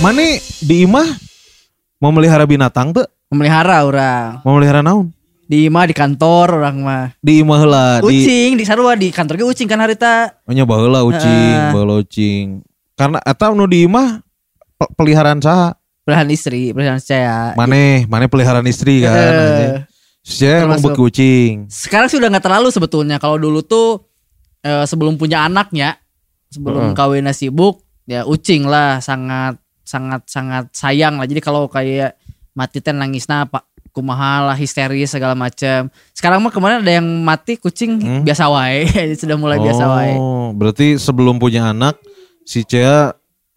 Mana 0.00 0.40
di 0.64 0.88
imah 0.88 1.04
memelihara 2.00 2.48
binatang 2.48 2.88
tuh? 2.88 3.04
Memelihara 3.28 3.84
orang. 3.84 4.40
Memelihara 4.48 4.80
naon? 4.80 5.12
Di 5.44 5.68
imah 5.68 5.84
di 5.84 5.92
kantor 5.92 6.56
orang 6.56 6.76
mah. 6.80 7.04
Di 7.20 7.44
imah 7.44 7.60
di 8.00 8.08
Ucing 8.08 8.56
di 8.56 8.64
sarua 8.64 8.96
di 8.96 9.12
kantor 9.12 9.36
ge 9.36 9.44
ucing 9.44 9.68
kan 9.68 9.76
harita. 9.76 10.40
Oh, 10.48 10.56
nya 10.56 10.64
baheula 10.64 11.04
ucing, 11.04 11.76
baheula 11.76 12.00
ucing. 12.00 12.64
Karena 12.96 13.20
eta 13.20 13.52
nu 13.52 13.68
di 13.68 13.84
imah 13.84 14.24
pe- 14.80 14.88
peliharaan 14.96 15.44
saha? 15.44 15.76
Peliharaan 16.08 16.32
istri, 16.32 16.72
peliharaan 16.72 17.04
saya. 17.04 17.52
Maneh, 17.52 18.08
maneh 18.08 18.32
peliharaan 18.32 18.64
istri 18.72 19.04
kan. 19.04 19.12
Anjing. 19.12 19.84
Saya 20.24 20.64
emang 20.64 20.80
beki 20.80 21.00
ucing. 21.12 21.54
Sekarang 21.68 22.08
sih 22.08 22.16
udah 22.16 22.32
nggak 22.32 22.48
terlalu 22.48 22.72
sebetulnya. 22.72 23.20
Kalau 23.20 23.36
dulu 23.36 23.60
tuh 23.60 24.00
eh, 24.64 24.88
sebelum 24.88 25.20
punya 25.20 25.44
anaknya, 25.44 26.00
sebelum 26.48 26.88
Heeh. 26.88 26.96
kawinnya 26.96 27.36
sibuk, 27.36 27.84
ya 28.08 28.24
ucing 28.24 28.64
lah 28.64 29.04
sangat 29.04 29.60
sangat 29.90 30.22
sangat 30.30 30.70
sayang 30.70 31.18
lah. 31.18 31.26
Jadi 31.26 31.42
kalau 31.42 31.66
kayak 31.66 32.14
mati 32.54 32.78
teh 32.78 32.94
nangisna 32.94 33.50
pak 33.50 33.66
kumaha 33.90 34.46
lah 34.46 34.54
histeris 34.54 35.10
segala 35.10 35.34
macam. 35.34 35.90
Sekarang 36.14 36.38
mah 36.38 36.54
kemarin 36.54 36.78
ada 36.78 36.92
yang 36.94 37.06
mati 37.26 37.58
kucing 37.58 37.98
Hmm. 37.98 38.22
biasa 38.22 38.46
wae, 38.46 38.86
sudah 39.20 39.34
mulai 39.34 39.58
biasa 39.58 39.84
wae. 39.90 40.14
Oh, 40.14 40.54
berarti 40.54 40.94
sebelum 40.94 41.42
punya 41.42 41.74
anak 41.74 41.98
si 42.46 42.62
Cea 42.62 43.10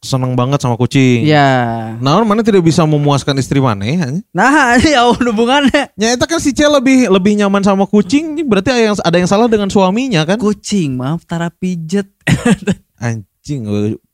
seneng 0.03 0.35
banget 0.35 0.59
sama 0.59 0.75
kucing. 0.75 1.23
Ya. 1.23 1.95
Naon 2.01 2.27
mana 2.27 2.43
tidak 2.43 2.59
bisa 2.59 2.83
memuaskan 2.83 3.39
istri 3.39 3.63
maneh? 3.63 4.02
anjing? 4.03 4.25
Nah, 4.35 4.75
ya 4.83 5.05
hubungannya. 5.07 5.95
Ya 5.95 6.17
itu 6.17 6.25
kan 6.27 6.41
si 6.41 6.52
Cea 6.52 6.67
lebih 6.67 7.07
lebih 7.07 7.38
nyaman 7.39 7.61
sama 7.61 7.85
kucing, 7.85 8.35
berarti 8.43 8.73
ada 8.73 8.81
yang 8.89 8.95
ada 8.99 9.15
yang 9.21 9.29
salah 9.29 9.47
dengan 9.47 9.69
suaminya 9.69 10.25
kan? 10.25 10.41
Kucing, 10.41 10.97
maaf 10.97 11.23
tara 11.23 11.53
pijet. 11.53 12.09
Anjing, 12.99 13.63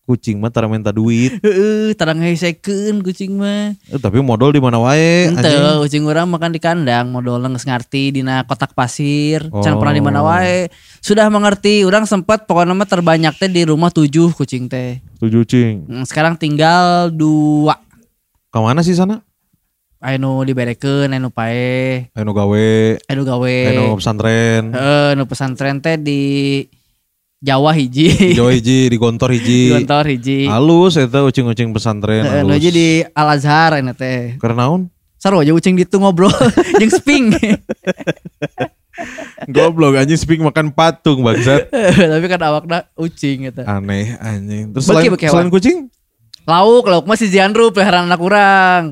kucing 0.09 0.41
mah 0.41 0.49
tara 0.49 0.65
minta 0.65 0.89
duit. 0.89 1.37
Heeh, 1.37 1.93
tara 1.93 2.11
ngehesekeun 2.11 2.99
kucing 2.99 3.37
mah. 3.37 3.77
Eh, 3.77 3.95
tapi 3.95 4.17
modal 4.19 4.49
di 4.49 4.57
mana 4.57 4.81
wae 4.81 5.29
Ente, 5.29 5.45
anjing. 5.45 5.77
kucing 5.79 6.03
orang 6.03 6.25
makan 6.25 6.49
di 6.49 6.57
kandang, 6.57 7.13
modalnya 7.13 7.45
geus 7.51 7.63
ngarti 7.63 8.09
dina 8.11 8.41
kotak 8.41 8.73
pasir, 8.73 9.45
can 9.55 9.73
Oh. 9.73 9.77
pernah 9.77 9.93
di 9.93 10.01
mana 10.01 10.19
wae. 10.19 10.65
Sudah 10.99 11.29
mengerti, 11.29 11.85
orang 11.85 12.03
sempat 12.03 12.43
pokoknya 12.43 12.73
mah 12.73 12.83
terbanyak 12.83 13.37
teh 13.37 13.47
di 13.47 13.61
rumah 13.63 13.87
tujuh 13.87 14.33
kucing 14.33 14.65
teh. 14.65 14.97
Tujuh 15.17 15.45
cing. 15.45 15.85
Hmm, 15.85 16.03
Sekarang 16.03 16.33
tinggal 16.33 17.07
dua. 17.09 17.77
Ke 18.47 18.57
mana 18.57 18.81
sih 18.81 18.97
sana? 18.97 19.21
Anu 19.99 20.41
diberekeun, 20.41 21.11
anu 21.11 21.27
pae, 21.27 22.07
Ayo 22.09 22.31
gawe, 22.31 22.69
anu 23.05 23.21
gawe. 23.21 23.57
ayo 23.67 23.93
pesantren. 23.93 24.71
Heeh, 24.71 25.07
anu 25.11 25.27
pesantren 25.27 25.77
teh 25.77 25.99
di 25.99 26.21
Jawa 27.39 27.71
hiji. 27.71 28.35
Jawa 28.35 28.51
hiji, 28.55 28.91
di 28.91 28.97
Gontor 28.99 29.31
Di 29.31 29.39
hiji. 29.39 29.61
kantor 29.71 30.05
hiji. 30.11 30.39
Halus 30.51 30.99
eta 30.99 31.23
ucing-ucing 31.23 31.71
pesantren 31.71 32.27
anu 32.27 32.51
halus. 32.51 32.59
hiji 32.59 32.69
di 32.75 32.87
Al 33.15 33.27
Azhar 33.39 33.79
anu 33.79 33.95
teh. 33.95 34.35
Karena? 34.35 34.75
Saru 35.19 35.39
aja 35.39 35.55
ucing 35.55 35.79
ditu 35.79 35.99
ngobrol 35.99 36.31
jeung 36.79 36.91
sping. 36.91 37.31
Goblok 39.47 39.95
anjing 39.95 40.19
speak 40.19 40.43
makan 40.43 40.75
patung 40.75 41.23
bangsat. 41.23 41.71
Tapi 42.11 42.25
kan 42.27 42.43
awakna 42.43 42.83
ucing 42.99 43.47
gitu. 43.47 43.63
Aneh 43.63 44.19
anjing. 44.19 44.75
Terus 44.75 44.83
selain, 44.83 45.07
beki 45.07 45.31
selain 45.31 45.47
kucing, 45.47 45.87
Lauk, 46.43 46.87
lauk 46.91 47.05
mah 47.07 47.15
si 47.15 47.31
Janru 47.31 47.71
peliharaan 47.71 48.09
anak 48.11 48.19
kurang. 48.19 48.83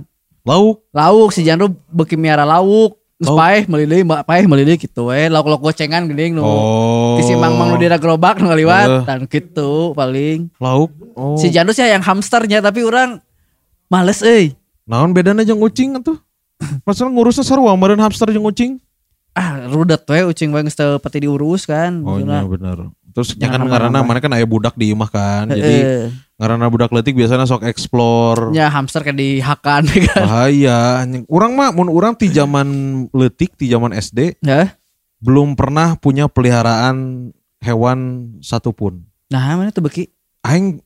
lauk. 0.48 0.88
Lauk 0.96 1.36
si 1.36 1.44
Janru 1.44 1.76
beki 1.92 2.16
miara 2.16 2.48
lauk. 2.48 2.96
Lauk. 3.18 3.34
paeh 3.34 3.66
deui, 3.66 4.06
mbak 4.06 4.24
paeh 4.24 4.48
deui 4.48 4.80
kitu 4.80 5.12
we. 5.12 5.28
Lauk-lauk 5.28 5.60
gocengan 5.60 6.08
geuning 6.08 6.40
nu. 6.40 6.44
Oh. 6.46 6.87
Di 7.28 7.36
Simang 7.36 7.54
Mang 7.54 7.70
nu 7.70 7.78
dina 7.78 8.00
gerobak 8.00 8.40
nu 8.40 8.48
Eh. 8.48 8.50
ngaliwat 8.50 9.04
dan 9.04 9.28
gitu 9.28 9.92
paling. 9.92 10.48
Lauk. 10.58 10.96
Oh. 11.14 11.36
Si 11.36 11.52
Janru 11.52 11.72
sih 11.72 11.84
yang 11.84 12.00
hamsternya 12.00 12.60
tapi 12.60 12.82
orang 12.82 13.20
males 13.86 14.24
euy. 14.24 14.56
Naon 14.84 15.12
bedana 15.12 15.44
jeung 15.44 15.60
ucing 15.60 16.00
atuh? 16.00 16.16
Masalah 16.88 17.12
ngurusnya 17.12 17.44
sarua 17.44 17.76
meureun 17.76 18.00
hamster 18.00 18.32
jeung 18.32 18.46
ucing. 18.46 18.80
Ah, 19.32 19.68
rudet 19.68 20.02
we 20.04 20.26
ucing 20.26 20.50
we 20.50 20.64
geus 20.64 20.74
teu 20.74 20.98
pati 20.98 21.22
diurus 21.22 21.68
kan. 21.68 22.02
Oh 22.02 22.18
iya 22.18 22.42
Maksudna. 22.42 22.48
bener. 22.48 22.78
Terus 23.12 23.34
jangan 23.34 23.66
nambah-nambah. 23.66 23.90
ngaranna 23.90 24.00
mana 24.06 24.20
kan 24.20 24.32
aya 24.32 24.46
budak 24.46 24.74
di 24.74 24.94
imah 24.94 25.10
kan. 25.10 25.50
Jadi 25.50 25.62
Heeh. 25.78 26.06
ngaranna 26.38 26.70
budak 26.70 26.90
leutik 26.90 27.14
biasanya 27.14 27.46
sok 27.46 27.66
explore. 27.66 28.50
nya 28.50 28.70
hamster 28.70 29.02
kayak 29.02 29.18
dihakan 29.18 29.84
kan. 30.10 30.22
Bahaya. 30.22 31.02
Urang 31.26 31.54
mah 31.54 31.70
mun 31.70 31.90
urang 31.90 32.14
ti 32.14 32.30
zaman 32.30 32.66
leutik 33.10 33.54
ti 33.54 33.66
zaman 33.68 33.90
SD 33.92 34.38
Ya. 34.40 34.77
Belum 35.18 35.58
pernah 35.58 35.98
punya 35.98 36.30
peliharaan 36.30 37.30
hewan 37.58 38.00
satupun. 38.40 39.02
Nah, 39.28 39.58
mana 39.58 39.74
tuh 39.74 39.82
beki? 39.82 40.08
Aing 40.46 40.80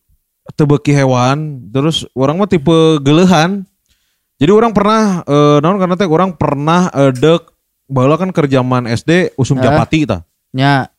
tebeki 0.55 0.91
hewan, 0.91 1.69
terus 1.69 2.07
orang 2.11 2.39
mah 2.39 2.49
tipe 2.49 2.73
gelehan. 2.99 3.67
Jadi 4.41 4.49
orang 4.49 4.73
pernah 4.73 5.21
eh 5.21 5.57
naon 5.61 5.77
karena 5.77 5.93
teh 5.93 6.09
orang 6.09 6.33
pernah 6.33 6.89
eh, 6.89 7.13
dek 7.13 7.45
baheula 7.85 8.17
kan 8.17 8.33
kerjaman 8.33 8.89
SD 8.89 9.37
usum 9.37 9.61
Eh. 9.61 9.63
japati 9.63 10.09
tah. 10.09 10.25
Nya. 10.49 10.89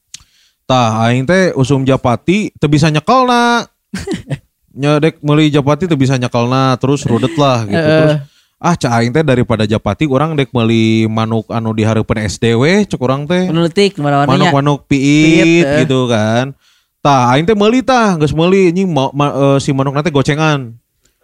Tah 0.62 1.02
aing 1.02 1.26
teh 1.26 1.50
usum 1.58 1.82
japati 1.82 2.54
teu 2.54 2.70
bisa 2.70 2.86
nyekelna. 2.86 3.66
Nya 4.78 5.02
dek 5.02 5.18
meuli 5.20 5.50
japati 5.50 5.90
teu 5.90 5.98
bisa 5.98 6.14
nyekelna 6.14 6.78
terus 6.78 7.02
rudet 7.02 7.34
lah 7.34 7.66
gitu. 7.66 7.74
Eh. 7.74 7.98
Terus 7.98 8.14
ah 8.62 8.78
cak 8.78 8.92
aing 8.94 9.10
teh 9.10 9.26
daripada 9.26 9.66
japati 9.66 10.06
orang 10.06 10.38
dek 10.38 10.54
meuli 10.54 11.10
manuk 11.10 11.50
anu 11.50 11.74
di 11.74 11.82
hareupeun 11.82 12.22
SD 12.22 12.54
we 12.54 12.86
cek 12.86 13.02
urang 13.02 13.26
teh. 13.26 13.50
Penulitik 13.50 13.98
warna-warninya. 13.98 14.54
manuk-manuk 14.54 14.86
Piit, 14.86 15.42
piit 15.42 15.66
eh. 15.66 15.78
gitu 15.82 16.06
kan. 16.06 16.54
Tah 17.02 17.34
aing 17.34 17.42
teh 17.42 17.58
meuli 17.58 17.82
tah, 17.82 18.14
geus 18.14 18.30
meuli 18.30 18.70
anjing 18.70 18.86
ma, 18.86 19.10
ma- 19.10 19.34
eh, 19.34 19.58
si 19.58 19.74
manuk 19.74 19.98
teh 19.98 20.14
gocengan. 20.14 20.78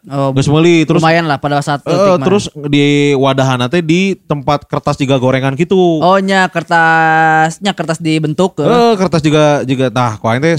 Oh, 0.08 0.30
Geus 0.30 0.46
meuli 0.46 0.86
terus 0.86 1.02
lumayan 1.02 1.26
lah 1.26 1.42
pada 1.42 1.58
saat 1.58 1.82
mah. 1.82 2.22
terus 2.22 2.46
di 2.70 3.12
wadahan 3.18 3.66
teh 3.66 3.82
di 3.82 4.14
tempat 4.14 4.66
kertas 4.66 4.94
juga 4.98 5.18
gorengan 5.18 5.58
gitu. 5.58 6.02
Oh 6.02 6.18
nya 6.22 6.46
kertas 6.50 7.58
nya 7.62 7.74
kertas 7.74 7.98
dibentuk. 7.98 8.58
Eh, 8.62 8.94
kertas 8.94 9.22
juga 9.22 9.62
juga 9.66 9.90
tah 9.90 10.18
ku 10.18 10.26
aing 10.30 10.42
teh 10.42 10.54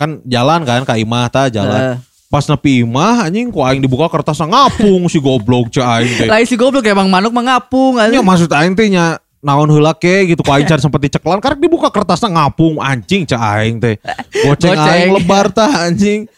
kan 0.00 0.20
jalan 0.24 0.64
kan 0.68 0.84
ka 0.84 0.96
imah 0.96 1.28
tah 1.28 1.48
jalan. 1.52 1.96
Eh. 1.96 2.09
Pas 2.30 2.46
nepi 2.46 2.86
imah 2.86 3.26
anjing 3.26 3.50
ku 3.50 3.58
aing 3.58 3.82
dibuka 3.82 4.06
kertasnya 4.06 4.46
ngapung 4.46 5.10
si 5.10 5.18
goblok 5.18 5.66
cek 5.74 5.82
aing 5.82 6.12
teh. 6.14 6.28
Lain 6.30 6.46
si 6.46 6.54
goblok 6.54 6.86
emang 6.86 7.10
manuk 7.10 7.34
mengapung 7.34 7.98
Nya 7.98 8.22
maksud 8.22 8.46
aing 8.54 8.78
teh 8.78 8.86
nya 8.86 9.18
naon 9.42 9.66
heula 9.66 9.90
ke 9.98 10.30
gitu 10.30 10.46
ku 10.46 10.54
aing 10.54 10.62
can 10.70 10.78
sempet 10.78 11.10
diceklan 11.10 11.42
karek 11.42 11.58
dibuka 11.58 11.90
kertasnya 11.90 12.30
ngapung 12.30 12.78
anjing 12.78 13.26
cek 13.26 13.34
aing 13.34 13.82
teh. 13.82 13.98
Goceng 14.46 14.78
Goceng. 14.78 14.78
aing 14.78 15.10
lebar 15.10 15.50
tah 15.50 15.90
anjing. 15.90 16.30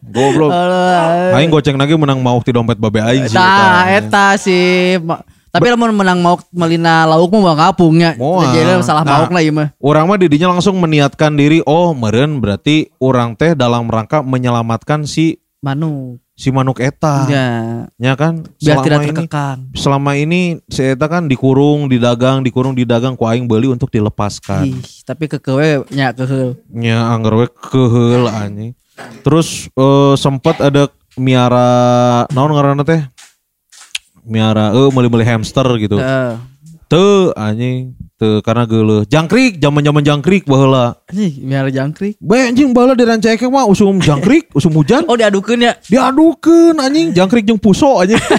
Goblok. 0.00 0.48
Aing 1.36 1.52
goceng 1.52 1.76
lagi 1.76 1.92
menang 1.92 2.24
mau 2.24 2.40
ti 2.40 2.48
dompet 2.48 2.80
babe 2.80 3.04
aing 3.04 3.28
sih. 3.28 3.36
Tah 3.36 3.84
eta 3.92 4.40
sih. 4.40 4.96
Ma- 5.04 5.20
Tapi 5.54 5.70
lamun 5.70 5.94
menang 5.94 6.18
mau 6.18 6.34
melina 6.50 7.06
lauk 7.06 7.30
mau 7.30 7.46
ngapungnya. 7.48 8.18
Moal. 8.18 8.50
Jadi 8.50 8.82
salah 8.82 9.00
Nah. 9.00 9.22
mauk 9.22 9.30
lah 9.30 9.38
ieu 9.38 9.54
mah. 9.54 9.70
Orang 9.78 10.04
mah 10.04 10.18
didinya 10.18 10.50
langsung 10.50 10.74
meniatkan 10.76 11.30
diri, 11.32 11.62
oh 11.62 11.94
meren 11.94 12.42
berarti 12.42 12.90
orang 12.98 13.32
teh 13.32 13.54
dalam 13.54 13.86
rangka 13.86 14.18
menyelamatkan 14.20 15.06
si 15.06 15.38
Manuk. 15.62 16.18
si 16.34 16.50
manuk 16.50 16.76
eta. 16.76 17.24
Ya, 17.24 17.46
Ya 17.94 18.12
kan? 18.14 18.42
biar 18.58 18.82
tidak 18.82 19.00
ini 19.00 19.08
terkekang. 19.14 19.70
selama 19.72 20.12
ini 20.12 20.58
si 20.66 20.82
eta 20.82 21.06
kan 21.06 21.24
dikurung, 21.24 21.86
didagang, 21.86 22.42
dikurung, 22.42 22.74
didagang 22.74 23.14
ku 23.14 23.22
aing 23.22 23.46
beli 23.46 23.70
untuk 23.70 23.88
dilepaskan. 23.88 24.66
Ih, 24.66 24.76
tapi 25.00 25.24
kekewe 25.24 25.86
nya 25.88 26.10
keheul. 26.10 26.58
Nya 26.68 27.08
anggar 27.08 27.38
we 27.38 27.46
keheul 27.46 28.26
anjing. 28.26 28.74
Terus 29.22 29.70
eh, 29.70 30.14
sempat 30.16 30.58
ada 30.58 30.90
miara 31.14 31.68
naon 32.28 32.50
ngaranna 32.50 32.82
teh? 32.82 33.00
Miara 34.24 34.72
eh 34.72 34.88
meuli-meuli 34.88 35.24
hamster 35.28 35.68
gitu. 35.76 36.00
Heeh. 36.00 36.40
Teu 36.84 37.32
anjing, 37.32 37.96
teu 38.20 38.44
karena 38.44 38.68
geuleuh. 38.68 39.08
Jangkrik, 39.08 39.56
zaman-zaman 39.56 40.04
jangkrik 40.04 40.44
baheula. 40.44 41.00
Nih, 41.12 41.32
biar 41.40 41.72
jangkrik. 41.72 42.20
Bae 42.20 42.44
anjing 42.44 42.76
baheula 42.76 42.92
di 42.92 43.04
rancaike 43.08 43.48
mah 43.48 43.64
usum 43.64 44.00
jangkrik, 44.00 44.48
usum 44.58 44.72
hujan. 44.76 45.08
Oh, 45.08 45.16
diadukeun 45.16 45.64
ya. 45.64 45.72
Diadukeun 45.88 46.76
anjing, 46.76 47.16
jangkrik 47.16 47.48
jeung 47.48 47.60
puso 47.60 48.00
anjing. 48.00 48.20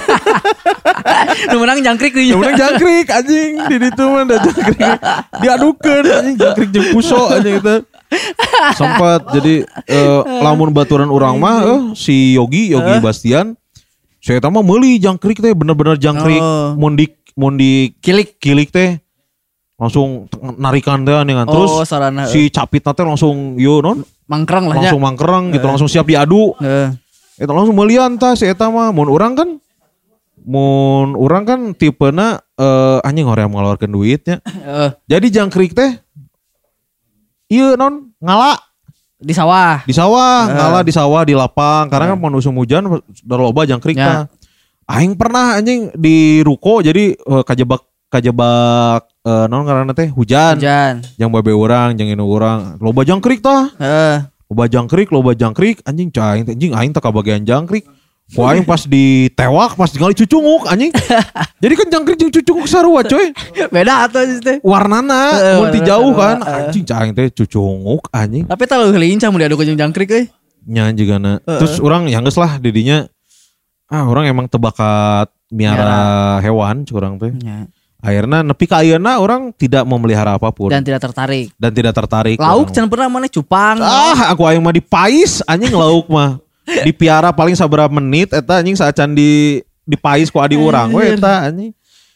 Nu 1.52 1.62
menang 1.62 1.82
jangkrik. 1.82 2.16
Yang 2.16 2.40
menang 2.40 2.58
jangkrik 2.58 3.08
anjing 3.10 3.52
di 3.70 3.76
ditu 3.82 4.04
mah 4.08 4.24
ada 4.24 4.38
jangkrik. 4.46 4.98
Diadukeun 5.42 6.06
anjing 6.06 6.36
jangkrik 6.38 6.70
jeung 6.70 6.88
puso 6.94 7.22
anjing 7.34 7.60
itu. 7.60 7.76
Sempat 8.78 9.28
jadi 9.34 9.66
eh, 9.90 10.20
lamun 10.40 10.72
baturan 10.72 11.10
urang 11.10 11.42
mah 11.42 11.66
eh, 11.66 11.80
si 11.98 12.38
Yogi 12.38 12.72
Yogi 12.72 13.02
Bastian 13.02 13.58
saya 14.26 14.42
mah 14.42 14.66
meuli 14.66 14.98
jangkrik 14.98 15.38
teh 15.38 15.54
bener-bener 15.54 16.02
jangkrik 16.02 16.42
Oh. 16.42 16.74
mun 16.74 16.98
di 16.98 17.06
mun 17.38 17.54
di 17.56 17.94
Kilik. 18.02 18.42
kilik 18.42 18.74
teh 18.74 18.98
langsung 19.78 20.26
narikan 20.58 21.06
teh 21.06 21.14
anjing 21.14 21.38
kan. 21.38 21.46
terus 21.46 21.70
Oh, 21.70 21.86
sarana. 21.86 22.26
si 22.26 22.50
capit 22.50 22.82
teh 22.82 23.06
langsung 23.06 23.54
yo 23.56 23.86
non 23.86 24.02
Mangkrang 24.26 24.66
lah 24.66 24.82
ya. 24.82 24.90
langsung 24.90 25.06
mangkerang 25.06 25.54
gitu 25.54 25.62
langsung 25.62 25.86
siap 25.86 26.10
diadu 26.10 26.58
Heeh. 26.58 26.90
itu 27.38 27.52
langsung 27.54 27.78
melian 27.78 28.18
tah 28.18 28.34
si 28.34 28.50
eta 28.50 28.66
mah 28.66 28.90
mun 28.90 29.06
urang 29.06 29.38
kan 29.38 29.62
mun 30.42 31.14
urang 31.14 31.46
kan 31.46 31.60
tipena 31.72 32.42
eh 32.56 32.98
anjing 33.06 33.30
hoream 33.30 33.54
ngeluarkeun 33.54 33.94
duitnya 33.94 34.42
Heeh. 34.42 34.90
jadi 35.06 35.28
jangkrik 35.30 35.78
teh 35.78 36.02
iya 37.46 37.78
non 37.78 38.10
ngala 38.18 38.58
Di 39.16 39.32
sawah. 39.32 39.88
Di 39.88 39.96
sawah, 39.96 40.52
Eh. 40.52 40.56
ngalah 40.60 40.84
di 40.84 40.92
sawah 40.92 41.24
di 41.24 41.32
lapang 41.32 41.88
karena 41.88 42.12
kan 42.14 42.18
mau 42.20 42.28
musim 42.28 42.52
hujan 42.52 42.84
udah 43.00 43.38
loba 43.40 43.64
jangkrik 43.64 43.96
Ya. 43.96 44.06
tah. 44.06 44.20
Aing 44.86 45.16
pernah 45.16 45.58
anjing 45.58 45.90
di 45.96 46.44
ruko 46.44 46.84
jadi 46.84 47.16
eh, 47.16 47.44
kajebak 47.48 47.82
kajebak 48.12 49.08
eh, 49.24 49.46
naon 49.48 49.64
ngaranna 49.66 49.96
teh 49.96 50.12
hujan. 50.12 50.60
Hujan. 50.60 51.02
Yang 51.16 51.30
babe 51.32 51.52
urang, 51.56 51.96
jeung 51.96 52.12
indung 52.12 52.28
urang. 52.30 52.76
Loba 52.84 53.08
jangkrik 53.08 53.40
tah. 53.40 53.72
Heeh. 53.80 54.28
Loba 54.46 54.70
jangkrik, 54.70 55.10
loba 55.10 55.34
jangkrik, 55.34 55.82
anjing 55.88 56.14
cah 56.14 56.38
anjing 56.38 56.76
aing 56.76 56.92
teh 56.94 57.02
kabagian 57.02 57.48
jangkrik. 57.48 57.88
Ku 58.26 58.42
aing 58.42 58.66
pas 58.66 58.82
ditewak, 58.82 59.78
pas 59.78 59.90
ningali 59.94 60.18
cucunguk 60.18 60.66
anjing. 60.66 60.90
Jadi 61.62 61.74
kan 61.78 61.88
jangkrik 61.94 62.18
jeung 62.18 62.34
cucunguk 62.34 62.66
sarua 62.66 63.06
coy. 63.06 63.30
Beda 63.70 64.10
atau 64.10 64.26
teh. 64.42 64.58
Warnana 64.60 65.22
Eh, 65.36 65.56
mun 65.62 65.70
ti 65.70 65.80
jauh 65.80 66.10
kan 66.12 66.42
eh. 66.42 66.56
anjing 66.66 66.84
cah 66.84 67.06
aing 67.06 67.14
teh 67.14 67.30
cucunguk 67.30 68.10
anjing. 68.10 68.50
Tapi 68.50 68.64
terlalu 68.66 68.98
lincah 68.98 69.30
mau 69.30 69.38
diaduk 69.38 69.62
jeung 69.62 69.78
jangkrik 69.78 70.10
euy. 70.10 70.26
nya 70.66 70.90
juga 70.90 71.22
terus 71.46 71.78
orang 71.78 72.10
yang 72.10 72.26
geus 72.26 72.42
lah 72.42 72.58
didinya 72.58 73.06
ah 73.86 74.02
orang 74.02 74.26
emang 74.26 74.50
tebakat 74.50 75.30
miara 75.54 76.42
hewan 76.42 76.82
curang 76.82 77.22
teh 77.22 77.30
Ya. 77.38 77.70
akhirnya 78.02 78.42
nepi 78.42 78.66
ka 78.66 78.82
ayeuna 78.82 79.22
orang 79.22 79.54
tidak 79.54 79.86
memelihara 79.86 80.42
apa 80.42 80.50
pun 80.50 80.74
Dan 80.74 80.82
dan, 80.82 80.90
tidak 80.90 81.02
tertarik. 81.06 81.54
tidak 81.54 81.94
tertarik 81.94 82.38
Lauk 82.42 82.66
Urang. 82.66 82.74
can 82.74 82.86
pernah 82.90 83.08
mana 83.08 83.30
cupang. 83.30 83.78
ah 83.78 84.34
aku 84.34 84.42
aing 84.42 84.58
mah 84.58 84.74
dipais 84.74 85.46
anjing 85.46 85.70
lauk 85.70 86.10
mah 86.10 86.42
dipiara 86.84 87.30
paling 87.30 87.54
saberapa 87.54 87.90
menit 87.90 88.30
eta 88.30 88.60
anjing 88.60 88.74
saacan 88.74 89.12
di 89.12 89.62
dipais 89.82 90.28
ku 90.28 90.38
adi 90.38 90.56
urang 90.56 90.92
we 90.92 91.14
eta 91.14 91.48
anjing 91.48 91.72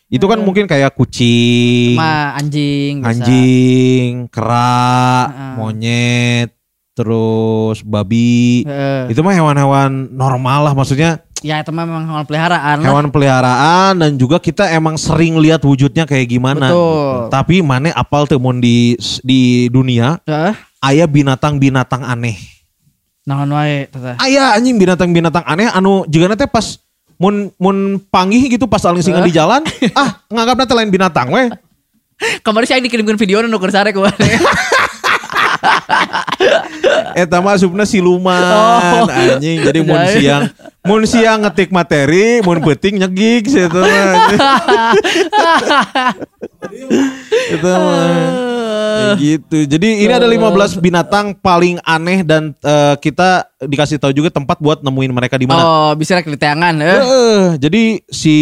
itu 0.09 0.25
kan 0.25 0.41
mungkin 0.41 0.65
kayak 0.65 0.89
kucing 0.91 1.93
Sama 1.93 2.33
anjing. 2.33 2.93
bisa. 2.97 3.09
anjing 3.13 4.09
kera 4.27 4.89
Heeh. 5.27 5.53
monyet 5.55 6.49
terus 6.93 7.79
babi 7.81 8.65
Heeh. 8.65 9.13
itu 9.13 9.21
mah 9.21 9.31
hewan-hewan 9.31 10.09
normal 10.09 10.65
lah 10.65 10.73
maksudnya 10.73 11.21
Ya 11.39 11.55
itu 11.55 11.71
mah 11.71 11.87
memang 11.87 12.03
hewan 12.03 12.27
peliharaan 12.27 12.83
lah. 12.83 12.87
hewan 12.91 13.07
peliharaan 13.07 13.93
dan 13.95 14.19
juga 14.19 14.43
kita 14.43 14.75
emang 14.75 14.99
sering 14.99 15.39
lihat 15.39 15.63
wujudnya 15.63 16.03
kayak 16.03 16.27
gimana. 16.27 16.67
Betul. 16.67 17.31
Tapi 17.31 17.63
mana 17.63 17.95
apal 17.95 18.27
tuh 18.27 18.35
mun 18.35 18.59
di 18.59 18.99
di 19.23 19.71
dunia 19.71 20.19
Heeh. 20.27 20.51
aya 20.83 21.07
binatang-binatang 21.07 22.03
aneh. 22.03 22.35
Naon 23.29 23.53
wae 23.53 23.85
tata. 23.85 24.17
Aya 24.17 24.57
anjing 24.57 24.81
binatang-binatang 24.81 25.45
aneh 25.45 25.69
anu 25.69 26.01
jigana 26.09 26.33
teh 26.33 26.49
pas 26.49 26.81
mun 27.21 27.53
mun 27.61 28.01
panggih 28.09 28.49
gitu 28.49 28.65
pas 28.65 28.81
aling 28.81 29.05
singa 29.05 29.21
di 29.21 29.29
jalan, 29.29 29.61
ah 30.01 30.17
nganggapna 30.33 30.65
teh 30.65 30.73
lain 30.73 30.89
binatang 30.89 31.29
weh. 31.29 31.45
Kemarin 32.45 32.65
saya 32.65 32.81
dikirimkan 32.81 33.21
video 33.21 33.45
nu 33.45 33.61
keur 33.61 33.69
sare 33.69 33.93
kemarin. 33.93 34.17
Eta 37.13 37.37
mah 37.43 37.53
asupna 37.53 37.83
siluman 37.85 38.39
Oh. 38.39 39.05
anjing. 39.05 39.61
Jadi 39.61 39.79
mun 39.85 39.99
Lain. 39.99 40.13
siang 40.15 40.43
mun 40.81 41.03
siang 41.05 41.43
ngetik 41.45 41.69
materi, 41.69 42.39
mun 42.41 42.59
peuting 42.63 42.97
nyegik 42.97 43.45
mah. 43.45 44.31
Itu 47.51 47.69
mah. 47.69 48.58
Kayak 48.79 49.19
gitu. 49.19 49.57
Jadi 49.77 49.89
ini 50.07 50.13
ada 50.13 50.27
15 50.27 50.79
binatang 50.79 51.35
paling 51.37 51.79
aneh 51.83 52.23
dan 52.23 52.55
eh, 52.63 52.95
kita 52.99 53.47
dikasih 53.63 53.99
tahu 53.99 54.11
juga 54.11 54.29
tempat 54.31 54.59
buat 54.59 54.79
nemuin 54.81 55.11
mereka 55.11 55.35
di 55.35 55.47
mana. 55.47 55.61
Oh, 55.63 55.91
bisa 55.95 56.19
di 56.19 56.39
tangan 56.39 56.75
eh. 56.79 56.99
Eh, 56.99 57.45
jadi 57.59 58.03
si 58.09 58.35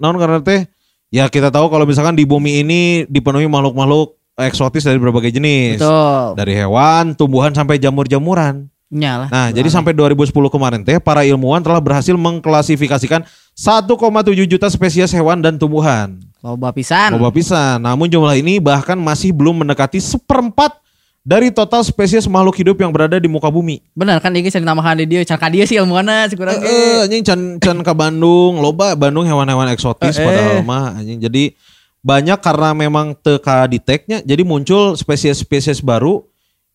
naon 0.00 0.16
karena 0.20 0.40
teh 0.40 0.64
ya 1.10 1.30
kita 1.30 1.48
tahu 1.48 1.70
kalau 1.70 1.88
misalkan 1.88 2.18
di 2.18 2.26
bumi 2.26 2.64
ini 2.64 2.80
dipenuhi 3.08 3.46
makhluk-makhluk 3.46 4.16
eksotis 4.36 4.84
dari 4.84 5.00
berbagai 5.00 5.32
jenis. 5.32 5.80
Betul. 5.80 6.36
Dari 6.36 6.52
hewan, 6.52 7.16
tumbuhan 7.16 7.56
sampai 7.56 7.80
jamur-jamuran. 7.80 8.68
Nyalah. 8.86 9.28
Nah, 9.34 9.48
jadi 9.50 9.66
sampai 9.66 9.90
2010 9.90 10.30
kemarin 10.30 10.86
teh 10.86 11.02
para 11.02 11.26
ilmuwan 11.26 11.58
telah 11.58 11.82
berhasil 11.82 12.14
mengklasifikasikan 12.14 13.26
1,7 13.56 14.46
juta 14.46 14.70
spesies 14.70 15.10
hewan 15.10 15.42
dan 15.42 15.58
tumbuhan. 15.58 16.22
Loba 16.46 16.70
pisan. 16.70 17.18
Loba 17.18 17.34
pisan. 17.34 17.82
Namun 17.82 18.06
jumlah 18.06 18.38
ini 18.38 18.62
bahkan 18.62 18.94
masih 18.94 19.34
belum 19.34 19.66
mendekati 19.66 19.98
seperempat 19.98 20.78
dari 21.26 21.50
total 21.50 21.82
spesies 21.82 22.30
makhluk 22.30 22.54
hidup 22.54 22.78
yang 22.78 22.94
berada 22.94 23.18
di 23.18 23.26
muka 23.26 23.50
bumi. 23.50 23.82
Benar 23.98 24.22
kan 24.22 24.30
ini 24.30 24.46
cari 24.46 24.62
namahan 24.62 25.02
di 25.02 25.10
dia, 25.10 25.26
cara 25.26 25.50
dia 25.50 25.66
sih 25.66 25.74
ilmuana 25.74 26.30
sih 26.30 26.38
kurang. 26.38 26.62
Eh, 26.62 27.02
anjing 27.02 27.26
can 27.26 27.40
can 27.58 27.78
ke 27.82 27.92
Bandung, 27.98 28.62
loba 28.62 28.94
Bandung 28.94 29.26
hewan-hewan 29.26 29.66
eksotis 29.74 30.14
Eh, 30.14 30.22
padahal 30.22 30.62
eh. 30.62 30.64
mah 30.64 31.02
anjing. 31.02 31.18
Jadi 31.18 31.58
banyak 32.06 32.38
karena 32.38 32.70
memang 32.70 33.18
teka 33.18 33.66
deteknya 33.66 34.22
jadi 34.22 34.46
muncul 34.46 34.94
spesies-spesies 34.94 35.82
baru 35.82 36.22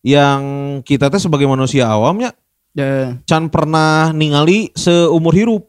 yang 0.04 0.42
kita 0.84 1.08
teh 1.08 1.16
sebagai 1.16 1.48
manusia 1.48 1.88
awamnya 1.88 2.36
Ya. 2.72 3.20
can 3.28 3.52
pernah 3.52 4.16
ningali 4.16 4.72
seumur 4.72 5.36
hidup. 5.36 5.68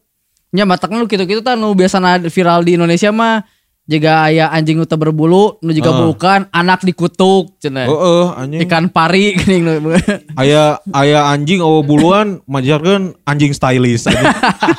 Nya 0.56 0.64
matakna 0.64 1.04
lu 1.04 1.08
gitu-gitu 1.08 1.44
tah 1.44 1.60
nu 1.60 1.76
biasa 1.76 2.00
viral 2.32 2.64
di 2.64 2.80
Indonesia 2.80 3.12
mah 3.12 3.44
juga 3.84 4.24
aya 4.24 4.48
anjing 4.48 4.80
nu 4.80 4.88
berbulu, 4.88 5.60
nu 5.60 5.72
juga 5.72 5.92
Ah. 5.92 6.00
bukan 6.08 6.40
anak 6.50 6.82
dikutuk 6.82 7.60
cenah. 7.60 7.84
Heeh, 7.84 8.26
anjing. 8.40 8.60
Ikan 8.64 8.86
pari 8.88 9.34
geuning 9.38 9.62
nu. 9.64 9.92
Aya 10.40 10.80
aya 10.90 11.28
anjing 11.28 11.60
awa 11.60 11.84
buluan 11.84 12.40
majarkeun 12.48 13.12
anjing 13.24 13.52
stylish 13.52 14.08
anjing. 14.08 14.32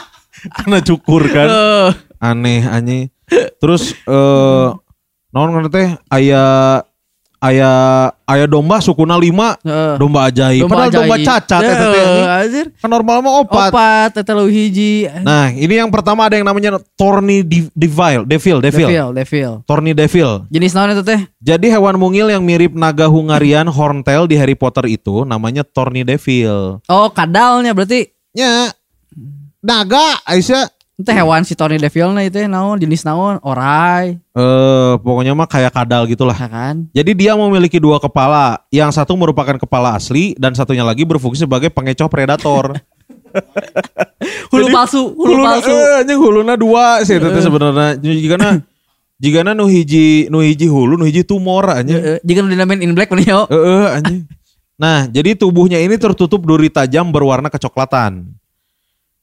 Karena 0.56 0.79
cukur 0.81 1.25
kan. 1.29 1.49
Eh, 1.49 1.91
Aneh 2.21 2.65
anjing. 2.65 3.12
Terus 3.61 3.93
eh 3.93 4.67
naon 5.31 5.49
ngaranna 5.51 5.69
teh 5.69 5.89
aya 6.09 6.43
aya 7.44 7.70
aya 8.25 8.49
domba 8.49 8.81
sukuna 8.81 9.20
lima 9.20 9.61
Heeh. 9.61 10.00
domba 10.00 10.32
ajaib. 10.32 10.64
Padahal 10.64 10.88
domba 10.88 11.14
ajaib. 11.14 11.29
cacat 11.29 11.61
eta 11.61 11.76
teh 11.76 11.76
Heeh, 11.76 11.93
anjing. 11.93 12.25
anjir. 12.25 12.67
Kan 12.81 12.88
normal 12.88 13.17
mah 13.20 13.35
opat. 13.38 13.69
Opat 13.69 14.11
eta 14.17 14.32
hiji. 14.44 15.05
Nah, 15.20 15.52
ini 15.52 15.76
yang 15.76 15.93
pertama 15.93 16.25
ada 16.25 16.41
yang 16.41 16.49
namanya 16.49 16.81
Thorny 16.96 17.44
Div- 17.44 17.73
Devil, 17.76 18.25
Devil, 18.25 18.58
Devil. 18.58 18.88
Devil, 18.88 19.08
devil. 19.12 19.50
Thorny 19.69 19.93
Devil. 19.93 20.49
Jenis 20.49 20.73
naon 20.73 20.96
itu 20.96 21.05
teh? 21.05 21.20
Jadi 21.38 21.69
hewan 21.69 22.00
mungil 22.00 22.32
yang 22.32 22.41
mirip 22.41 22.73
naga 22.73 23.05
Hungarian 23.06 23.69
horntail 23.69 24.25
di 24.25 24.41
Harry 24.41 24.56
Potter 24.56 24.88
itu 24.88 25.23
namanya 25.23 25.61
Thorny 25.62 26.02
Devil. 26.02 26.81
Oh, 26.88 27.08
kadalnya 27.12 27.70
berarti 27.70 28.08
Ya, 28.35 28.67
naga 29.62 30.19
Aisyah. 30.26 30.74
Itu 30.94 31.11
hewan 31.11 31.43
si 31.43 31.52
Tony 31.52 31.75
Devil 31.75 32.14
itu 32.20 32.38
naon 32.44 32.79
jenis 32.79 33.02
naon 33.02 33.38
orai 33.41 34.14
Eh, 34.31 34.93
pokoknya 34.96 35.31
mah 35.32 35.46
kayak 35.46 35.70
kadal 35.70 36.05
gitulah. 36.05 36.32
ya 36.32 36.46
kan 36.46 36.86
Jadi 36.91 37.15
dia 37.15 37.34
memiliki 37.34 37.79
dua 37.79 37.98
kepala. 37.98 38.63
Yang 38.69 38.98
satu 38.98 39.15
merupakan 39.15 39.55
kepala 39.56 39.94
asli 39.94 40.34
dan 40.34 40.53
satunya 40.53 40.82
lagi 40.82 41.03
berfungsi 41.03 41.43
sebagai 41.43 41.67
pengecoh 41.69 42.06
predator. 42.06 42.79
hulu 44.51 44.67
palsu 44.70 45.01
hulu 45.10 45.34
Huluna- 45.34 45.51
palsu 45.53 45.70
Eh, 45.70 46.01
anjing 46.01 46.19
huluna 46.19 46.55
dua 46.55 47.03
sih 47.03 47.15
itu 47.15 47.27
teh 47.27 47.43
sebenarnya. 47.43 47.98
Jika 47.98 48.36
na 48.36 48.51
jika 49.17 49.39
na 49.43 49.53
nu 49.53 49.67
hiji 49.67 50.27
nu 50.27 50.39
hiji 50.39 50.67
hulu 50.67 50.94
nu 50.94 51.06
hiji 51.06 51.22
tumor 51.22 51.67
anjing. 51.69 51.94
Eh, 51.94 52.19
jika 52.22 52.43
nu 52.43 52.48
dinamain 52.48 52.79
in 52.79 52.91
black 52.93 53.10
mana 53.10 53.22
yo 53.22 53.41
Heeh 53.46 53.86
anjing. 53.93 54.20
Nah, 54.74 55.06
jadi 55.06 55.39
tubuhnya 55.39 55.79
ini 55.79 55.94
tertutup 55.94 56.43
duri 56.43 56.67
tajam 56.67 57.06
berwarna 57.08 57.46
kecoklatan. 57.46 58.27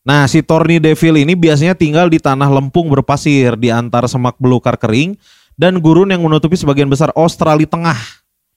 Nah, 0.02 0.26
si 0.26 0.42
Thorny 0.42 0.82
Devil 0.82 1.22
ini 1.22 1.38
biasanya 1.38 1.78
tinggal 1.78 2.10
di 2.10 2.18
tanah 2.18 2.50
lempung 2.50 2.90
berpasir 2.90 3.54
di 3.54 3.70
antara 3.70 4.10
semak 4.10 4.34
belukar 4.42 4.74
kering 4.74 5.14
dan 5.54 5.78
gurun 5.78 6.10
yang 6.10 6.26
menutupi 6.26 6.58
sebagian 6.58 6.90
besar 6.90 7.14
Australia 7.14 7.70
Tengah. 7.70 8.00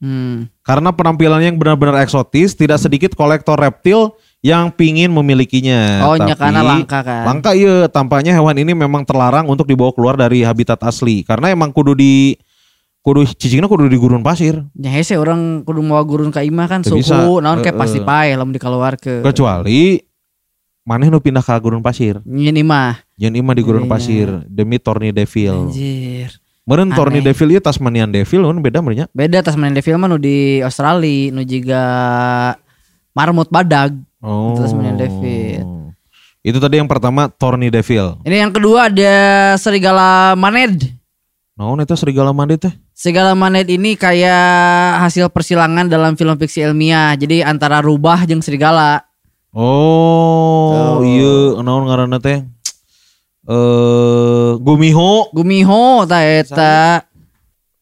hmm. 0.01 0.49
Karena 0.65 0.89
penampilannya 0.89 1.53
yang 1.53 1.61
benar-benar 1.61 2.01
eksotis, 2.01 2.57
tidak 2.57 2.81
sedikit 2.81 3.13
kolektor 3.13 3.61
reptil 3.61 4.17
yang 4.41 4.73
pingin 4.73 5.13
memilikinya. 5.13 6.09
oh 6.09 6.17
nya 6.17 6.33
Tapi- 6.33 6.41
karena 6.41 6.61
langka 6.65 7.01
kan 7.05 7.25
Langka 7.29 7.51
iya, 7.53 7.89
tampaknya 7.93 8.33
hewan 8.33 8.57
ini 8.57 8.73
memang 8.73 9.05
terlarang 9.05 9.45
untuk 9.45 9.69
dibawa 9.69 9.93
keluar 9.93 10.17
dari 10.17 10.41
habitat 10.45 10.81
asli. 10.81 11.25
Karena 11.29 11.53
emang 11.53 11.73
kudu 11.77 11.93
di 11.93 12.41
kudu 13.05 13.29
cicingnya 13.37 13.69
kudu 13.69 13.85
di 13.85 14.01
gurun 14.01 14.25
pasir. 14.25 14.65
nya 14.73 14.89
hese 14.89 15.21
orang 15.21 15.61
kudu 15.61 15.85
mau 15.85 16.01
gurun 16.09 16.33
ka 16.33 16.41
imah 16.41 16.65
kan 16.73 16.81
suhu 16.81 17.05
bisa. 17.05 17.21
naon 17.45 17.61
kayak 17.61 17.77
pasti 17.77 18.01
pae 18.01 18.33
lamun 18.33 18.57
dikeluarkeun 18.57 19.21
Kecuali 19.21 20.01
maneh 20.85 21.09
nu 21.09 21.17
pindah 21.17 21.41
ke 21.41 21.53
gurun 21.59 21.81
pasir. 21.81 22.21
nyeun 22.23 22.55
imah 22.55 23.01
Yang 23.17 23.41
imah 23.41 23.53
di 23.53 23.63
gurun 23.63 23.85
Iya. 23.85 23.91
pasir 23.91 24.29
demi 24.47 24.77
Thorny 24.77 25.11
Devil. 25.11 25.69
anjir 25.69 26.31
Meren. 26.65 26.89
Thorny 26.91 27.21
Devil 27.21 27.51
ieu 27.51 27.61
Tasmanian 27.61 28.09
Devil 28.09 28.41
mun 28.43 28.61
beda 28.61 28.81
merenya. 28.81 29.05
beda 29.11 29.41
Tasmanian 29.41 29.75
Devil 29.75 29.97
mah 29.97 30.09
nu 30.09 30.17
di 30.17 30.61
Australia 30.61 31.29
nu 31.31 31.41
juga 31.43 31.83
marmut 33.11 33.49
badag 33.49 33.93
Oh. 34.21 34.57
Tasmanian 34.57 34.97
Devil. 34.97 35.93
Itu 36.41 36.57
tadi 36.57 36.77
yang 36.77 36.89
pertama 36.89 37.29
Thorny 37.29 37.69
Devil. 37.69 38.21
ini 38.23 38.37
yang 38.39 38.49
kedua 38.49 38.89
ada 38.89 39.15
serigala 39.57 40.33
maned 40.35 40.93
Naon 41.55 41.79
eta 41.79 41.95
serigala 41.95 42.35
mandi 42.35 42.59
teh? 42.59 42.75
Serigala 42.91 43.31
Manet 43.31 43.71
ini 43.71 43.95
kayak 43.95 44.43
hasil 45.01 45.31
persilangan 45.31 45.87
dalam 45.87 46.19
film 46.19 46.35
fiksi 46.35 46.67
ilmiah. 46.67 47.15
Jadi 47.15 47.43
antara 47.43 47.79
rubah 47.79 48.27
jeung 48.27 48.43
serigala. 48.43 49.07
Oh, 49.55 50.99
Tuh. 50.99 51.07
iya 51.07 51.35
naon 51.63 51.87
ngaranna 51.87 52.19
teh? 52.19 52.43
Eh, 53.45 54.51
Gumiho. 54.59 55.31
Gumiho 55.31 56.03
ta 56.05 56.19
eta. 56.21 57.07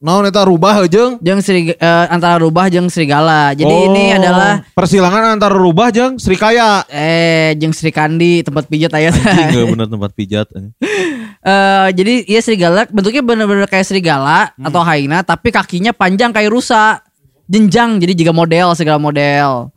naon 0.03 0.27
eta 0.27 0.43
rubah 0.43 0.83
jeung 0.85 1.23
Jeung 1.23 1.39
seri, 1.39 1.71
eh, 1.71 2.07
antara 2.11 2.35
rubah 2.37 2.67
jeung 2.67 2.91
serigala. 2.91 3.55
Jadi 3.55 3.71
Oh, 3.71 3.87
ini 3.89 4.11
adalah 4.11 4.67
persilangan 4.75 5.33
antara 5.33 5.55
rubah 5.55 5.89
jeung 5.89 6.19
Srikaya. 6.19 6.83
eh 6.91 7.55
jeung 7.57 7.71
Sri 7.71 7.89
Kandi 7.89 8.43
tempat 8.43 8.67
pijat 8.67 8.93
aya. 8.93 9.15
Anjing 9.15 9.71
bener 9.79 9.87
tempat 9.87 10.11
pijat. 10.13 10.51
Eh 10.53 11.87
jadi 11.95 12.27
iya 12.27 12.43
serigala 12.43 12.85
bentuknya 12.91 13.23
bener-bener 13.23 13.65
kayak 13.65 13.87
serigala 13.87 14.51
Hmm. 14.59 14.69
atau 14.69 14.83
hyena 14.83 15.23
tapi 15.23 15.49
kakinya 15.49 15.95
panjang 15.95 16.35
kayak 16.35 16.51
rusa. 16.51 17.01
Jenjang 17.47 17.97
jadi 17.97 18.13
juga 18.13 18.35
model 18.35 18.75
segala 18.75 18.99
model. 18.99 19.71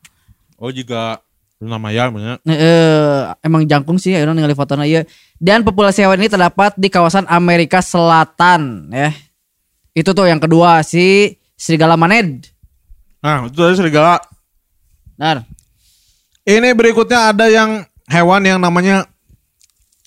Oh 0.57 0.71
juga 0.71 1.21
nama 1.61 1.87
ya 1.89 2.11
bener. 2.11 2.37
Eh, 2.43 3.21
emang 3.41 3.63
jangkung 3.63 3.95
sih 3.95 4.11
ayeuna 4.11 4.35
ningali 4.35 4.55
fotona 4.55 4.83
ieu. 4.83 5.07
Dan 5.39 5.63
populasi 5.63 6.03
hewan 6.03 6.19
ini 6.19 6.27
terdapat 6.27 6.75
di 6.75 6.91
kawasan 6.91 7.25
Amerika 7.31 7.79
Selatan 7.79 8.91
ya. 8.91 9.11
Itu 9.95 10.11
tuh 10.11 10.27
yang 10.27 10.43
kedua 10.43 10.83
si 10.83 11.35
serigala 11.55 11.95
maned. 11.95 12.51
Nah 13.23 13.47
itu 13.47 13.55
tadi 13.55 13.75
serigala. 13.79 14.19
Benar. 15.15 15.47
Ini 16.45 16.69
berikutnya 16.75 17.33
ada 17.33 17.49
yang 17.49 17.87
hewan 18.11 18.43
yang 18.45 18.59
namanya 18.59 19.07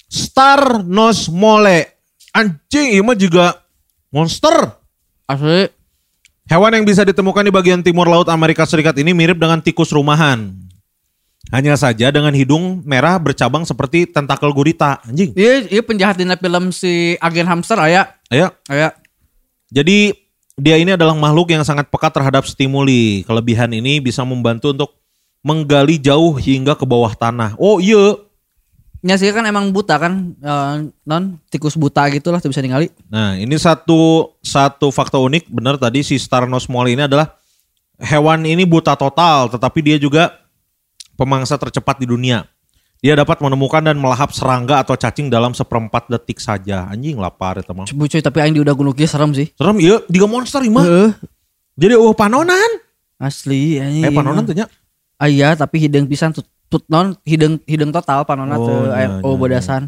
Star 0.06 0.84
Nose 0.84 1.32
Mole. 1.32 1.98
Anjing 2.36 2.94
ini 2.94 3.02
mah 3.02 3.16
juga 3.16 3.58
monster. 4.12 4.76
Asli. 5.24 5.68
Hewan 6.48 6.80
yang 6.80 6.84
bisa 6.88 7.04
ditemukan 7.04 7.44
di 7.44 7.52
bagian 7.52 7.80
timur 7.84 8.08
laut 8.08 8.28
Amerika 8.32 8.64
Serikat 8.64 8.96
ini 8.96 9.12
mirip 9.12 9.36
dengan 9.36 9.60
tikus 9.60 9.92
rumahan. 9.92 10.67
Hanya 11.48 11.80
saja 11.80 12.12
dengan 12.12 12.32
hidung 12.36 12.84
merah 12.84 13.16
bercabang 13.16 13.64
seperti 13.64 14.04
tentakel 14.04 14.52
gurita. 14.52 15.00
Anjing. 15.08 15.32
Iya, 15.32 15.64
iya 15.72 15.82
penjahat 15.82 16.20
di 16.20 16.28
film 16.28 16.68
si 16.68 17.16
agen 17.24 17.48
hamster 17.48 17.80
aya. 17.80 18.12
Ayo. 18.28 18.52
Aya. 18.68 18.92
Jadi 19.72 20.12
dia 20.58 20.76
ini 20.76 20.92
adalah 20.92 21.16
makhluk 21.16 21.48
yang 21.54 21.64
sangat 21.64 21.88
peka 21.88 22.12
terhadap 22.12 22.44
stimuli. 22.44 23.24
Kelebihan 23.24 23.72
ini 23.72 23.96
bisa 24.02 24.26
membantu 24.28 24.76
untuk 24.76 24.90
menggali 25.40 25.96
jauh 25.96 26.36
hingga 26.36 26.76
ke 26.76 26.84
bawah 26.84 27.16
tanah. 27.16 27.56
Oh 27.56 27.80
iya. 27.80 28.20
Ya 28.98 29.14
sih 29.14 29.30
kan 29.30 29.46
emang 29.46 29.70
buta 29.70 29.94
kan 29.94 30.34
eh, 30.34 30.74
non 31.06 31.38
tikus 31.48 31.78
buta 31.78 32.10
gitu 32.10 32.34
lah 32.34 32.42
tuh 32.42 32.50
bisa 32.50 32.58
ningali. 32.58 32.90
Nah 33.06 33.38
ini 33.38 33.54
satu 33.54 34.34
satu 34.42 34.90
fakta 34.90 35.22
unik 35.22 35.48
benar 35.48 35.78
tadi 35.78 36.02
si 36.02 36.18
Starnos 36.18 36.66
Mole 36.66 36.98
ini 36.98 37.06
adalah 37.06 37.38
hewan 38.02 38.42
ini 38.42 38.66
buta 38.66 38.98
total 38.98 39.54
tetapi 39.54 39.78
dia 39.86 39.96
juga 40.02 40.34
pemangsa 41.18 41.58
tercepat 41.58 41.98
di 41.98 42.06
dunia. 42.06 42.46
Dia 42.98 43.14
dapat 43.14 43.38
menemukan 43.42 43.82
dan 43.82 43.94
melahap 43.98 44.34
serangga 44.34 44.82
atau 44.82 44.98
cacing 44.98 45.30
dalam 45.30 45.54
seperempat 45.54 46.10
detik 46.10 46.42
saja. 46.42 46.86
Anjing 46.90 47.18
lapar 47.18 47.58
ya 47.58 47.66
teman. 47.66 47.86
Coba 47.86 48.10
cuy 48.10 48.22
tapi 48.22 48.38
aing 48.42 48.54
di 48.58 48.62
udah 48.62 48.74
gunung 48.74 48.94
serem 48.94 49.30
sih. 49.34 49.50
Serem 49.54 49.78
iya, 49.78 50.02
tiga 50.06 50.26
monster 50.26 50.62
imah. 50.62 50.82
Heeh. 50.86 51.10
Jadi 51.78 51.94
oh 51.94 52.10
panonan. 52.14 52.70
Asli 53.18 53.78
anjing. 53.78 54.02
Eh 54.02 54.10
panonan 54.10 54.42
tuh 54.46 54.54
nya. 54.54 54.66
Ah, 55.18 55.30
iya 55.30 55.54
tapi 55.54 55.82
hidung 55.82 56.10
pisan 56.10 56.34
tut, 56.34 56.46
tut 56.70 56.86
non 56.90 57.14
hidung 57.26 57.58
hidung 57.66 57.90
total 57.90 58.22
panona 58.22 58.54
Oh, 58.54 58.66
teu 58.66 58.78
iya, 58.90 58.94
aya- 58.94 59.22
oh 59.22 59.34
iya, 59.34 59.38
bodasan. 59.38 59.82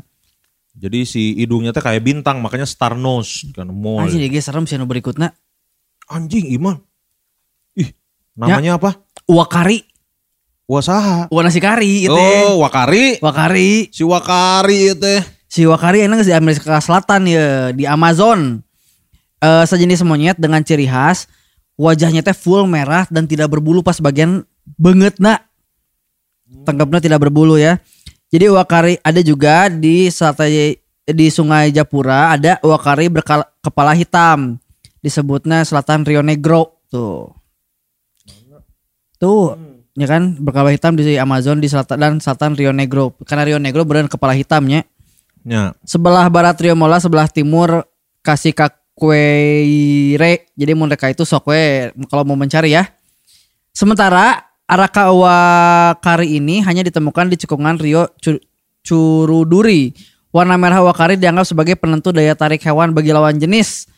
Jadi 0.79 1.03
si 1.03 1.35
hidungnya 1.35 1.75
teh 1.75 1.83
kayak 1.83 2.03
bintang 2.03 2.39
makanya 2.39 2.67
star 2.67 2.95
nose 2.95 3.51
kan. 3.51 3.67
Anjing 3.67 4.23
ge 4.31 4.39
serem 4.39 4.71
sih 4.71 4.79
anu 4.79 4.87
berikutna. 4.87 5.35
Anjing 6.11 6.47
Iman. 6.51 6.79
Ih, 7.75 7.91
namanya 8.39 8.79
apa? 8.79 9.03
Wakari. 9.27 9.90
Wasaha. 10.71 11.27
Wah 11.27 11.43
nasi 11.43 11.59
kari 11.59 12.07
itu. 12.07 12.15
Oh, 12.15 12.63
Wakari. 12.63 13.19
Wakari. 13.19 13.91
Si 13.91 14.07
Wakari 14.07 14.95
itu. 14.95 15.15
Si 15.51 15.67
Wakari 15.67 16.07
enak 16.07 16.23
di 16.23 16.31
Amerika 16.31 16.79
Selatan 16.79 17.27
ya 17.27 17.75
di 17.75 17.91
Amazon. 17.91 18.63
Eh 19.43 19.65
sejenis 19.67 20.07
monyet 20.07 20.39
dengan 20.39 20.63
ciri 20.63 20.87
khas 20.87 21.27
wajahnya 21.75 22.23
teh 22.23 22.37
full 22.37 22.71
merah 22.71 23.09
dan 23.11 23.27
tidak 23.27 23.51
berbulu 23.51 23.83
pas 23.83 23.99
bagian 23.99 24.47
banget 24.79 25.19
nak. 25.19 25.43
Tanggapnya 26.63 27.03
tidak 27.03 27.27
berbulu 27.27 27.59
ya. 27.59 27.83
Jadi 28.31 28.47
Wakari 28.47 28.95
ada 29.03 29.19
juga 29.27 29.67
di 29.67 30.07
selatan 30.07 30.79
di 31.11 31.27
Sungai 31.35 31.75
Japura 31.75 32.39
ada 32.39 32.63
Wakari 32.63 33.11
berkepala 33.11 33.99
hitam. 33.99 34.63
Disebutnya 35.03 35.67
selatan 35.67 36.07
Rio 36.07 36.23
Negro 36.23 36.87
tuh. 36.87 37.35
Tuh, 39.21 39.53
ya 39.99 40.07
kan 40.07 40.39
berkepala 40.39 40.71
hitam 40.71 40.95
di 40.95 41.19
Amazon 41.19 41.59
di 41.59 41.67
selatan 41.67 41.99
dan 41.99 42.13
selatan 42.23 42.55
Rio 42.55 42.71
Negro. 42.71 43.19
Karena 43.27 43.43
Rio 43.47 43.59
Negro 43.59 43.83
beneran 43.87 44.11
kepala 44.11 44.37
hitamnya. 44.37 44.87
Ya. 45.43 45.73
Sebelah 45.83 46.29
barat 46.29 46.55
Rio 46.61 46.77
Mola, 46.77 47.01
sebelah 47.01 47.27
timur 47.27 47.89
kasih 48.21 48.53
Kakweire. 48.53 50.53
Jadi 50.55 50.73
mereka 50.77 51.09
itu 51.09 51.25
sokwe 51.25 51.91
kalau 52.07 52.23
mau 52.29 52.37
mencari 52.37 52.77
ya. 52.77 52.87
Sementara 53.73 54.51
Arakawa 54.71 55.99
kari 55.99 56.39
ini 56.39 56.63
hanya 56.63 56.87
ditemukan 56.87 57.27
di 57.27 57.37
cekungan 57.43 57.75
Rio 57.83 58.07
Cu- 58.23 58.39
Curuduri. 58.87 59.91
Warna 60.31 60.55
merah 60.55 60.79
wakari 60.87 61.19
dianggap 61.19 61.43
sebagai 61.43 61.75
penentu 61.75 62.15
daya 62.15 62.39
tarik 62.39 62.63
hewan 62.63 62.95
bagi 62.95 63.11
lawan 63.11 63.43
jenis. 63.43 63.91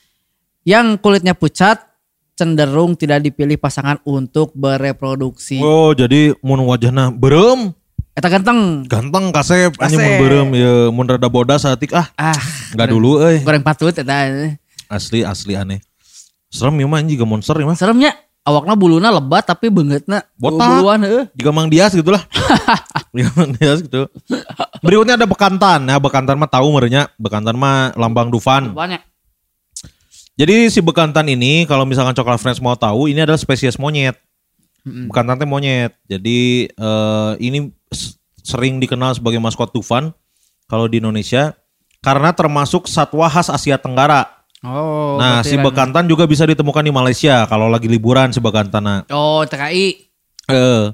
Yang 0.64 0.96
kulitnya 1.04 1.36
pucat 1.36 1.91
cenderung 2.32 2.92
tidak 2.92 3.22
dipilih 3.22 3.56
pasangan 3.56 4.00
untuk 4.02 4.50
bereproduksi. 4.52 5.58
Oh, 5.58 5.92
jadi 5.92 6.32
mun 6.40 6.64
wajahna 6.64 7.08
berem, 7.08 7.72
Eta 8.12 8.28
ganteng. 8.28 8.84
ganteng 8.84 9.32
kasep 9.32 9.72
anjing 9.78 9.96
mun 9.96 10.14
berem 10.20 10.48
ya 10.52 10.72
mun 10.88 11.06
rada 11.06 11.26
bodas 11.26 11.64
saeutik 11.64 11.92
ah. 11.92 12.12
Ah, 12.14 12.36
Enggak 12.70 12.88
dulu 12.88 13.20
euy. 13.20 13.40
goreng 13.40 13.64
patut 13.64 13.88
eta. 13.88 14.28
Asli 14.86 15.24
asli 15.24 15.56
aneh. 15.56 15.80
Serem 16.48 16.76
ya 16.76 16.84
mah 16.84 17.00
anjing 17.00 17.16
juga 17.16 17.24
monster 17.24 17.56
ya 17.56 17.64
mah. 17.64 17.72
Seremnya 17.72 18.12
awakna 18.44 18.76
buluna 18.76 19.08
lebat 19.08 19.48
tapi 19.48 19.72
beungeutna 19.72 20.28
Botak. 20.36 20.60
buluan 20.76 21.00
heeh. 21.00 21.24
Juga 21.32 21.50
Mang 21.50 21.72
Dias 21.72 21.92
gitu 21.92 22.12
lah. 22.12 22.20
Juga 23.08 23.32
Mang 23.40 23.56
Dias 23.56 23.80
gitu. 23.80 24.04
Berikutnya 24.82 25.16
ada 25.16 25.24
bekantan. 25.24 25.88
Nah, 25.88 25.96
bekantan 25.96 26.36
mah 26.36 26.50
tahu 26.50 26.68
merenya. 26.68 27.08
Bekantan 27.16 27.56
mah 27.56 27.96
lambang 27.96 28.28
Dufan. 28.28 28.76
Banyak. 28.76 29.00
Jadi 30.32 30.72
si 30.72 30.80
bekantan 30.80 31.28
ini 31.28 31.68
kalau 31.68 31.84
misalkan 31.84 32.16
coklat 32.16 32.40
friends 32.40 32.62
mau 32.62 32.72
tahu 32.72 33.12
ini 33.12 33.20
adalah 33.22 33.36
spesies 33.36 33.76
monyet. 33.76 34.16
Bekantan 34.82 35.38
teh 35.38 35.48
monyet. 35.48 35.92
Jadi 36.08 36.66
eh, 36.66 37.32
ini 37.38 37.70
sering 38.42 38.82
dikenal 38.82 39.14
sebagai 39.14 39.38
maskot 39.38 39.70
Dufan 39.70 40.10
kalau 40.66 40.90
di 40.90 40.98
Indonesia 40.98 41.54
karena 42.02 42.34
termasuk 42.34 42.90
satwa 42.90 43.30
khas 43.30 43.48
Asia 43.48 43.78
Tenggara. 43.78 44.42
Oh. 44.62 45.18
nah, 45.18 45.42
si 45.42 45.58
ran- 45.58 45.66
bekantan 45.66 46.06
juga 46.06 46.22
bisa 46.22 46.46
ditemukan 46.46 46.86
di 46.86 46.94
Malaysia 46.94 47.42
kalau 47.50 47.66
lagi 47.66 47.90
liburan 47.90 48.30
si 48.30 48.38
bekantan. 48.38 49.02
Oh, 49.10 49.42
TKI. 49.42 49.86
Eh, 50.46 50.86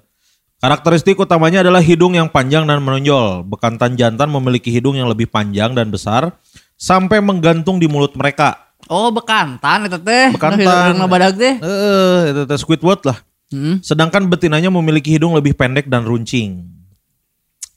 karakteristik 0.57 1.21
utamanya 1.21 1.61
adalah 1.61 1.85
hidung 1.85 2.17
yang 2.17 2.33
panjang 2.33 2.65
dan 2.65 2.81
menonjol. 2.81 3.45
Bekantan 3.45 3.97
jantan 4.01 4.33
memiliki 4.33 4.73
hidung 4.73 4.97
yang 4.97 5.09
lebih 5.09 5.29
panjang 5.29 5.77
dan 5.77 5.93
besar 5.93 6.33
sampai 6.81 7.21
menggantung 7.21 7.77
di 7.77 7.85
mulut 7.89 8.17
mereka. 8.17 8.68
Oh, 8.87 9.11
bekantan 9.11 9.91
eta 9.91 9.99
teh. 9.99 10.31
Bekantan. 10.31 10.95
Badak 11.11 11.35
teh. 11.35 11.59
Eh, 11.59 12.19
itu 12.31 12.43
teh 12.47 12.59
Squidward 12.63 13.03
lah. 13.03 13.19
Hmm. 13.51 13.83
Sedangkan 13.83 14.31
betinanya 14.31 14.71
memiliki 14.71 15.11
hidung 15.11 15.35
lebih 15.35 15.59
pendek 15.59 15.91
dan 15.91 16.07
runcing. 16.07 16.63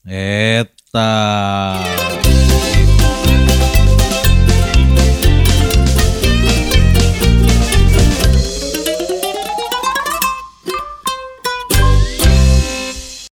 Eta. 0.06 1.10